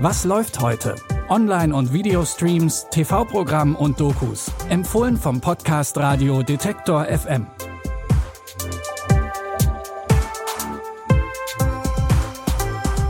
Was 0.00 0.24
läuft 0.24 0.60
heute? 0.60 0.94
Online- 1.28 1.74
und 1.74 1.92
Videostreams, 1.92 2.86
TV-Programm 2.88 3.74
und 3.74 3.98
Dokus. 3.98 4.48
Empfohlen 4.68 5.16
vom 5.16 5.40
Podcast 5.40 5.98
Radio 5.98 6.44
Detektor 6.44 7.04
FM. 7.06 7.48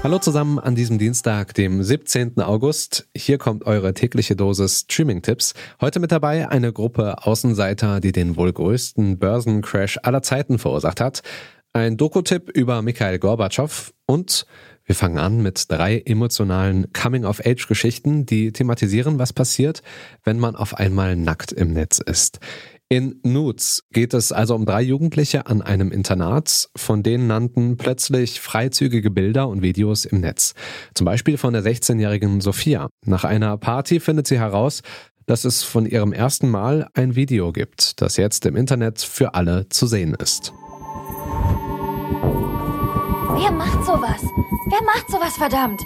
Hallo 0.03 0.19
zusammen 0.19 0.59
an 0.59 0.75
diesem 0.75 0.97
Dienstag, 0.97 1.53
dem 1.53 1.83
17. 1.83 2.41
August. 2.41 3.07
Hier 3.15 3.37
kommt 3.37 3.67
eure 3.67 3.93
tägliche 3.93 4.35
Dosis 4.35 4.87
Streaming-Tipps. 4.91 5.53
Heute 5.83 6.01
mit 6.01 6.11
dabei 6.11 6.49
eine 6.49 6.73
Gruppe 6.73 7.27
Außenseiter, 7.27 8.01
die 8.01 8.13
den 8.13 8.39
wohl 8.39 8.55
größten 8.55 9.19
Börsencrash 9.19 9.99
aller 10.05 10.23
Zeiten 10.23 10.59
verursacht 10.59 11.03
hat. 11.03 11.21
Ein 11.75 11.99
Doku-Tipp 11.99 12.49
über 12.49 12.81
Mikhail 12.81 13.19
Gorbatschow 13.19 13.93
und 14.07 14.47
wir 14.89 14.95
fangen 14.95 15.19
an 15.19 15.43
mit 15.43 15.71
drei 15.71 15.99
emotionalen 15.99 16.91
Coming-of-Age-Geschichten, 16.95 18.25
die 18.25 18.53
thematisieren, 18.53 19.19
was 19.19 19.35
passiert, 19.35 19.83
wenn 20.25 20.39
man 20.39 20.57
auf 20.57 20.75
einmal 20.75 21.15
nackt 21.15 21.53
im 21.53 21.75
Netz 21.75 21.99
ist. 21.99 22.41
In 22.89 23.21
Nudes 23.23 23.85
geht 23.93 24.15
es 24.15 24.33
also 24.33 24.55
um 24.55 24.65
drei 24.65 24.81
Jugendliche 24.81 25.47
an 25.47 25.61
einem 25.61 25.93
Internat, 25.93 26.71
von 26.75 27.03
denen 27.03 27.27
nannten 27.27 27.77
plötzlich 27.77 28.41
freizügige 28.41 29.11
Bilder 29.11 29.49
und 29.49 29.61
Videos 29.61 30.07
im 30.07 30.21
Netz. 30.21 30.55
Zum 30.95 31.05
Beispiel 31.05 31.37
von 31.37 31.53
der 31.53 31.63
16-jährigen 31.63 32.41
Sophia. 32.41 32.89
Nach 33.05 33.25
einer 33.25 33.59
Party 33.59 34.01
findet 34.01 34.27
sie 34.27 34.39
heraus, 34.39 34.81
dass 35.27 35.45
es 35.45 35.63
von 35.63 35.85
ihrem 35.85 36.15
ersten 36.15 36.49
Mal 36.49 36.89
ein 36.95 37.15
Video 37.15 37.53
gibt, 37.53 38.01
das 38.01 38.17
jetzt 38.17 38.47
im 38.47 38.57
Internet 38.57 39.03
für 39.03 39.35
alle 39.35 39.69
zu 39.69 39.87
sehen 39.87 40.15
ist. 40.15 40.55
Wer 43.41 43.53
macht 43.53 43.85
sowas? 43.85 44.23
Wer 44.67 44.83
macht 44.83 45.09
sowas, 45.09 45.37
verdammt? 45.37 45.83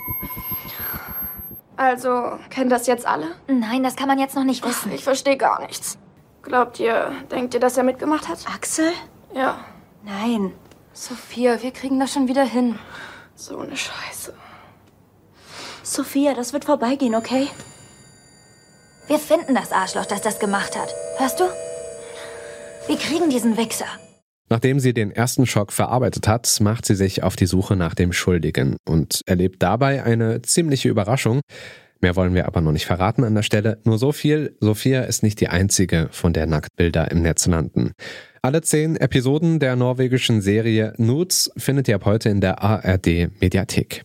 Also, 1.76 2.38
kennen 2.50 2.70
das 2.70 2.86
jetzt 2.86 3.06
alle? 3.06 3.34
Nein, 3.48 3.82
das 3.82 3.96
kann 3.96 4.08
man 4.08 4.18
jetzt 4.18 4.34
noch 4.36 4.44
nicht 4.44 4.64
wissen. 4.64 4.92
Ich 4.92 5.04
verstehe 5.04 5.36
gar 5.36 5.60
nichts. 5.60 5.98
Glaubt 6.42 6.80
ihr, 6.80 7.12
denkt 7.30 7.54
ihr, 7.54 7.60
dass 7.60 7.76
er 7.76 7.82
mitgemacht 7.84 8.28
hat? 8.28 8.38
Axel? 8.52 8.92
Ja, 9.34 9.58
Nein. 10.04 10.52
Sophia, 10.94 11.62
wir 11.62 11.70
kriegen 11.70 11.98
das 12.00 12.12
schon 12.12 12.28
wieder 12.28 12.44
hin. 12.44 12.78
so 13.34 13.58
eine 13.58 13.76
Scheiße. 13.76 14.34
Sophia, 15.82 16.34
das 16.34 16.52
wird 16.52 16.64
vorbeigehen, 16.64 17.14
okay? 17.14 17.48
Wir 19.06 19.18
finden 19.18 19.54
das 19.54 19.72
Arschloch, 19.72 20.06
das 20.06 20.20
das 20.20 20.38
gemacht 20.38 20.76
hat. 20.78 20.94
Hörst 21.18 21.40
du? 21.40 21.44
Wir 22.86 22.96
kriegen 22.98 23.30
diesen 23.30 23.56
Wichser. 23.56 23.86
Nachdem 24.52 24.80
sie 24.80 24.92
den 24.92 25.10
ersten 25.10 25.46
Schock 25.46 25.72
verarbeitet 25.72 26.28
hat, 26.28 26.58
macht 26.60 26.84
sie 26.84 26.94
sich 26.94 27.22
auf 27.22 27.36
die 27.36 27.46
Suche 27.46 27.74
nach 27.74 27.94
dem 27.94 28.12
Schuldigen 28.12 28.76
und 28.84 29.22
erlebt 29.24 29.62
dabei 29.62 30.04
eine 30.04 30.42
ziemliche 30.42 30.90
Überraschung. 30.90 31.40
Mehr 32.02 32.16
wollen 32.16 32.34
wir 32.34 32.44
aber 32.44 32.60
noch 32.60 32.72
nicht 32.72 32.84
verraten 32.84 33.24
an 33.24 33.34
der 33.34 33.44
Stelle. 33.44 33.78
Nur 33.84 33.96
so 33.96 34.12
viel, 34.12 34.54
Sophia 34.60 35.04
ist 35.04 35.22
nicht 35.22 35.40
die 35.40 35.48
einzige, 35.48 36.10
von 36.10 36.34
der 36.34 36.44
Nacktbilder 36.44 37.10
im 37.10 37.22
Netz 37.22 37.46
landen. 37.46 37.92
Alle 38.42 38.60
zehn 38.60 38.96
Episoden 38.96 39.58
der 39.58 39.74
norwegischen 39.74 40.42
Serie 40.42 40.92
Nudes 40.98 41.50
findet 41.56 41.88
ihr 41.88 41.94
ab 41.94 42.04
heute 42.04 42.28
in 42.28 42.42
der 42.42 42.62
ARD 42.62 43.30
Mediathek. 43.40 44.02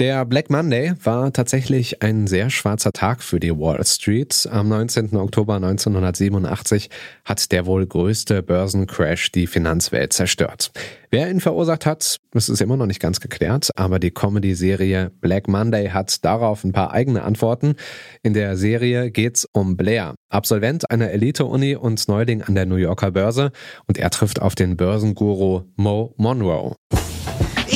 Der 0.00 0.24
Black 0.24 0.50
Monday 0.50 0.92
war 1.04 1.32
tatsächlich 1.32 2.02
ein 2.02 2.26
sehr 2.26 2.50
schwarzer 2.50 2.90
Tag 2.90 3.22
für 3.22 3.38
die 3.38 3.56
Wall 3.56 3.86
Street. 3.86 4.48
Am 4.50 4.68
19. 4.68 5.14
Oktober 5.14 5.54
1987 5.54 6.90
hat 7.24 7.52
der 7.52 7.64
wohl 7.64 7.86
größte 7.86 8.42
Börsencrash 8.42 9.30
die 9.30 9.46
Finanzwelt 9.46 10.12
zerstört. 10.12 10.72
Wer 11.12 11.30
ihn 11.30 11.38
verursacht 11.38 11.86
hat, 11.86 12.16
das 12.32 12.48
ist 12.48 12.60
immer 12.60 12.76
noch 12.76 12.86
nicht 12.86 12.98
ganz 12.98 13.20
geklärt, 13.20 13.70
aber 13.76 14.00
die 14.00 14.10
Comedy-Serie 14.10 15.12
Black 15.20 15.46
Monday 15.46 15.90
hat 15.90 16.24
darauf 16.24 16.64
ein 16.64 16.72
paar 16.72 16.90
eigene 16.90 17.22
Antworten. 17.22 17.76
In 18.24 18.34
der 18.34 18.56
Serie 18.56 19.12
geht's 19.12 19.46
um 19.52 19.76
Blair, 19.76 20.16
Absolvent 20.28 20.90
einer 20.90 21.12
Elite-Uni 21.12 21.76
und 21.76 22.08
Neuling 22.08 22.42
an 22.42 22.56
der 22.56 22.66
New 22.66 22.74
Yorker 22.74 23.12
Börse 23.12 23.52
und 23.86 23.96
er 23.96 24.10
trifft 24.10 24.42
auf 24.42 24.56
den 24.56 24.76
Börsenguru 24.76 25.70
Mo 25.76 26.14
Monroe. 26.16 26.74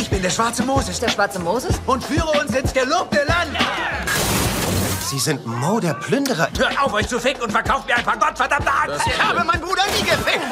Ich 0.08 0.12
bin 0.12 0.22
der 0.22 0.30
schwarze 0.30 0.62
Moses 0.62 0.98
Der 1.00 1.10
schwarze 1.10 1.38
Moses? 1.38 1.78
und 1.84 2.02
führe 2.02 2.30
uns 2.40 2.50
ins 2.54 2.72
gelobte 2.72 3.18
Land. 3.28 3.54
Sie 5.06 5.18
sind 5.18 5.44
Mo, 5.46 5.80
der 5.80 5.92
Plünderer. 5.92 6.48
Hört 6.56 6.82
auf, 6.82 6.94
euch 6.94 7.06
zu 7.06 7.20
ficken 7.20 7.42
und 7.42 7.52
verkauft 7.52 7.86
mir 7.86 7.94
ein 7.94 8.04
paar 8.04 8.16
gottverdammte 8.16 8.70
Aktien. 8.72 9.00
Ich 9.06 9.22
habe 9.22 9.44
meinen 9.44 9.60
Bruder 9.60 9.82
nie 9.94 10.02
gefickt. 10.08 10.46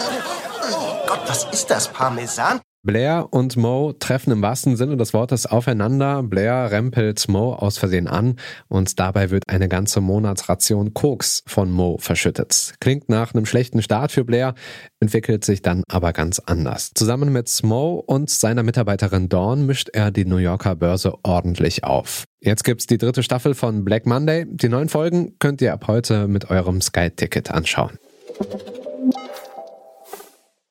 Oh 0.72 1.06
Gott, 1.06 1.20
was 1.26 1.44
ist 1.44 1.70
das, 1.70 1.88
Parmesan? 1.88 2.60
Blair 2.86 3.26
und 3.32 3.56
Mo 3.56 3.92
treffen 3.98 4.30
im 4.30 4.42
wahrsten 4.42 4.76
Sinne 4.76 4.96
des 4.96 5.12
Wortes 5.12 5.44
aufeinander. 5.44 6.22
Blair 6.22 6.70
rempelt 6.70 7.28
Mo 7.28 7.52
aus 7.52 7.78
Versehen 7.78 8.06
an 8.06 8.36
und 8.68 9.00
dabei 9.00 9.30
wird 9.30 9.42
eine 9.48 9.68
ganze 9.68 10.00
Monatsration 10.00 10.94
Koks 10.94 11.42
von 11.46 11.70
Mo 11.72 11.98
verschüttet. 11.98 12.74
Klingt 12.80 13.08
nach 13.08 13.34
einem 13.34 13.44
schlechten 13.44 13.82
Start 13.82 14.12
für 14.12 14.24
Blair, 14.24 14.54
entwickelt 15.00 15.44
sich 15.44 15.62
dann 15.62 15.82
aber 15.88 16.12
ganz 16.12 16.38
anders. 16.38 16.92
Zusammen 16.94 17.32
mit 17.32 17.50
Mo 17.64 18.02
und 18.06 18.30
seiner 18.30 18.62
Mitarbeiterin 18.62 19.28
Dawn 19.28 19.66
mischt 19.66 19.88
er 19.92 20.12
die 20.12 20.24
New 20.24 20.36
Yorker 20.36 20.76
Börse 20.76 21.14
ordentlich 21.24 21.82
auf. 21.82 22.24
Jetzt 22.40 22.62
gibt's 22.62 22.86
die 22.86 22.98
dritte 22.98 23.24
Staffel 23.24 23.54
von 23.54 23.84
Black 23.84 24.06
Monday. 24.06 24.46
Die 24.48 24.68
neuen 24.68 24.88
Folgen 24.88 25.34
könnt 25.40 25.60
ihr 25.60 25.72
ab 25.72 25.88
heute 25.88 26.28
mit 26.28 26.50
eurem 26.50 26.80
Sky-Ticket 26.80 27.50
anschauen. 27.50 27.98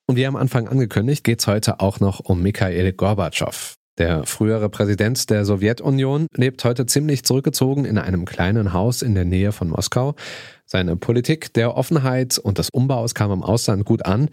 Und 0.08 0.18
wie 0.18 0.26
am 0.28 0.36
Anfang 0.36 0.68
angekündigt, 0.68 1.24
geht's 1.24 1.48
heute 1.48 1.80
auch 1.80 2.00
noch 2.00 2.20
um 2.20 2.42
Mikhail 2.42 2.94
Gorbatschow. 2.94 3.76
Der 3.98 4.26
frühere 4.26 4.70
Präsident 4.70 5.30
der 5.30 5.46
Sowjetunion 5.46 6.28
lebt 6.36 6.66
heute 6.66 6.86
ziemlich 6.86 7.24
zurückgezogen 7.24 7.86
in 7.86 7.98
einem 7.98 8.26
kleinen 8.26 8.74
Haus 8.74 9.02
in 9.02 9.16
der 9.16 9.24
Nähe 9.24 9.54
von 9.54 9.70
Moskau. 9.70 10.16
Seine 10.66 10.98
Politik 10.98 11.54
der 11.54 11.78
Offenheit 11.78 12.38
und 12.38 12.58
des 12.58 12.70
Umbaus 12.70 13.16
kam 13.16 13.32
im 13.32 13.42
Ausland 13.42 13.86
gut 13.86 14.06
an. 14.06 14.30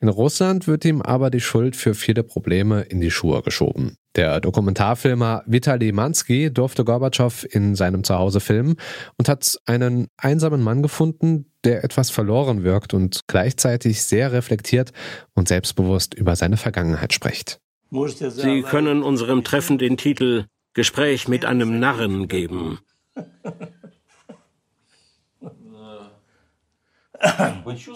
In 0.00 0.08
Russland 0.08 0.68
wird 0.68 0.84
ihm 0.84 1.00
aber 1.00 1.30
die 1.30 1.40
Schuld 1.40 1.76
für 1.76 1.94
viele 1.94 2.24
Probleme 2.24 2.82
in 2.82 3.00
die 3.00 3.10
Schuhe 3.10 3.40
geschoben. 3.40 3.96
Der 4.16 4.40
Dokumentarfilmer 4.40 5.44
Vitali 5.46 5.92
Mansky 5.92 6.52
durfte 6.52 6.84
Gorbatschow 6.84 7.46
in 7.50 7.74
seinem 7.74 8.04
Zuhause 8.04 8.40
filmen 8.40 8.76
und 9.16 9.28
hat 9.28 9.58
einen 9.64 10.08
einsamen 10.18 10.62
Mann 10.62 10.82
gefunden, 10.82 11.46
der 11.66 11.84
etwas 11.84 12.10
verloren 12.10 12.62
wirkt 12.62 12.94
und 12.94 13.26
gleichzeitig 13.26 14.02
sehr 14.02 14.32
reflektiert 14.32 14.92
und 15.34 15.48
selbstbewusst 15.48 16.14
über 16.14 16.36
seine 16.36 16.56
Vergangenheit 16.56 17.12
spricht. 17.12 17.60
Sie 17.90 18.62
können 18.62 19.02
unserem 19.02 19.44
Treffen 19.44 19.78
den 19.78 19.96
Titel 19.96 20.46
Gespräch 20.74 21.28
mit 21.28 21.44
einem 21.44 21.80
Narren 21.80 22.28
geben. 22.28 22.78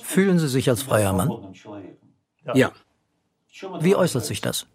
Fühlen 0.03 0.39
Sie 0.39 0.49
sich 0.49 0.69
als 0.69 0.83
freier 0.83 1.13
Mann? 1.13 1.55
Ja, 2.55 2.73
Wie 3.81 3.95
äußert 3.95 4.25
sich 4.25 4.41
das? 4.41 4.67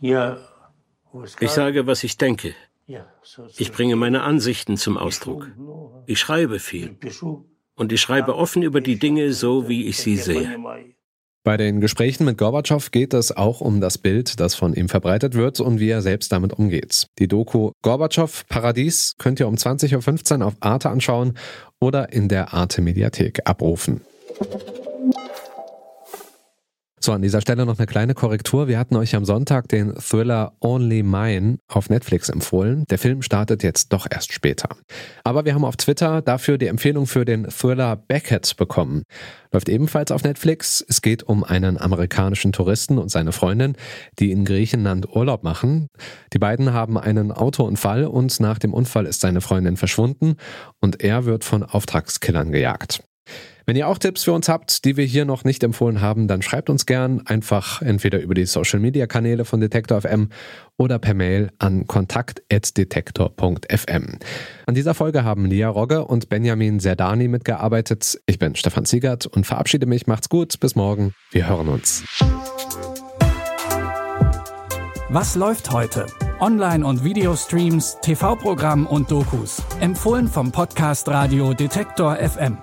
ich 0.00 1.50
sage, 1.50 1.86
was 1.86 2.04
ich 2.04 2.16
denke. 2.16 2.54
Ich 3.56 3.70
bringe 3.72 3.96
meine 3.96 4.22
Ansichten 4.22 4.76
zum 4.76 4.98
Ausdruck. 4.98 5.50
Ich 6.06 6.18
schreibe 6.18 6.58
viel. 6.58 6.96
Und 7.80 7.92
ich 7.92 8.02
schreibe 8.02 8.36
offen 8.36 8.62
über 8.62 8.82
die 8.82 8.98
Dinge 8.98 9.32
so, 9.32 9.66
wie 9.66 9.86
ich 9.86 9.96
sie 9.96 10.18
sehe. 10.18 10.54
Bei 11.44 11.56
den 11.56 11.80
Gesprächen 11.80 12.26
mit 12.26 12.36
Gorbatschow 12.36 12.90
geht 12.90 13.14
es 13.14 13.34
auch 13.34 13.62
um 13.62 13.80
das 13.80 13.96
Bild, 13.96 14.38
das 14.38 14.54
von 14.54 14.74
ihm 14.74 14.90
verbreitet 14.90 15.32
wird 15.32 15.60
und 15.60 15.80
wie 15.80 15.88
er 15.88 16.02
selbst 16.02 16.30
damit 16.30 16.52
umgeht. 16.52 17.06
Die 17.18 17.26
Doku 17.26 17.70
Gorbatschow 17.80 18.44
Paradies 18.50 19.14
könnt 19.16 19.40
ihr 19.40 19.48
um 19.48 19.54
20.15 19.54 20.40
Uhr 20.40 20.46
auf 20.48 20.56
Arte 20.60 20.90
anschauen 20.90 21.38
oder 21.80 22.12
in 22.12 22.28
der 22.28 22.52
Arte 22.52 22.82
Mediathek 22.82 23.40
abrufen. 23.46 24.02
So, 27.02 27.12
an 27.12 27.22
dieser 27.22 27.40
Stelle 27.40 27.64
noch 27.64 27.78
eine 27.78 27.86
kleine 27.86 28.12
Korrektur. 28.12 28.68
Wir 28.68 28.78
hatten 28.78 28.94
euch 28.94 29.16
am 29.16 29.24
Sonntag 29.24 29.68
den 29.68 29.94
Thriller 29.94 30.52
Only 30.60 31.02
Mine 31.02 31.56
auf 31.66 31.88
Netflix 31.88 32.28
empfohlen. 32.28 32.84
Der 32.90 32.98
Film 32.98 33.22
startet 33.22 33.62
jetzt 33.62 33.90
doch 33.94 34.06
erst 34.10 34.34
später. 34.34 34.68
Aber 35.24 35.46
wir 35.46 35.54
haben 35.54 35.64
auf 35.64 35.78
Twitter 35.78 36.20
dafür 36.20 36.58
die 36.58 36.66
Empfehlung 36.66 37.06
für 37.06 37.24
den 37.24 37.48
Thriller 37.48 37.96
Beckett 37.96 38.54
bekommen. 38.58 39.04
Läuft 39.50 39.70
ebenfalls 39.70 40.12
auf 40.12 40.24
Netflix. 40.24 40.84
Es 40.86 41.00
geht 41.00 41.22
um 41.22 41.42
einen 41.42 41.80
amerikanischen 41.80 42.52
Touristen 42.52 42.98
und 42.98 43.10
seine 43.10 43.32
Freundin, 43.32 43.76
die 44.18 44.30
in 44.30 44.44
Griechenland 44.44 45.08
Urlaub 45.08 45.42
machen. 45.42 45.86
Die 46.34 46.38
beiden 46.38 46.74
haben 46.74 46.98
einen 46.98 47.32
Autounfall 47.32 48.04
und 48.04 48.38
nach 48.40 48.58
dem 48.58 48.74
Unfall 48.74 49.06
ist 49.06 49.22
seine 49.22 49.40
Freundin 49.40 49.78
verschwunden 49.78 50.36
und 50.82 51.02
er 51.02 51.24
wird 51.24 51.44
von 51.44 51.62
Auftragskillern 51.62 52.52
gejagt. 52.52 53.02
Wenn 53.66 53.76
ihr 53.76 53.86
auch 53.86 53.98
Tipps 53.98 54.24
für 54.24 54.32
uns 54.32 54.48
habt, 54.48 54.84
die 54.84 54.96
wir 54.96 55.04
hier 55.04 55.24
noch 55.24 55.44
nicht 55.44 55.62
empfohlen 55.62 56.00
haben, 56.00 56.26
dann 56.26 56.42
schreibt 56.42 56.68
uns 56.70 56.86
gern 56.86 57.24
einfach 57.26 57.82
entweder 57.82 58.20
über 58.20 58.34
die 58.34 58.46
Social 58.46 58.80
Media 58.80 59.06
Kanäle 59.06 59.44
von 59.44 59.60
Detektor 59.60 60.00
FM 60.00 60.30
oder 60.76 60.98
per 60.98 61.14
Mail 61.14 61.52
an 61.58 61.86
kontakt.detektor.fm. 61.86 64.18
An 64.66 64.74
dieser 64.74 64.94
Folge 64.94 65.22
haben 65.22 65.44
Lia 65.44 65.68
Rogge 65.68 66.04
und 66.04 66.28
Benjamin 66.28 66.80
Serdani 66.80 67.28
mitgearbeitet. 67.28 68.20
Ich 68.26 68.40
bin 68.40 68.56
Stefan 68.56 68.86
Ziegert 68.86 69.26
und 69.26 69.46
verabschiede 69.46 69.86
mich. 69.86 70.08
Macht's 70.08 70.28
gut. 70.28 70.58
Bis 70.58 70.74
morgen. 70.74 71.14
Wir 71.30 71.48
hören 71.48 71.68
uns. 71.68 72.02
Was 75.10 75.36
läuft 75.36 75.70
heute? 75.70 76.06
Online- 76.40 76.86
und 76.86 77.04
Videostreams, 77.04 77.98
TV-Programm 78.00 78.86
und 78.86 79.10
Dokus. 79.10 79.62
Empfohlen 79.80 80.26
vom 80.26 80.50
Podcast 80.50 81.06
Radio 81.08 81.52
Detektor 81.52 82.16
FM. 82.16 82.56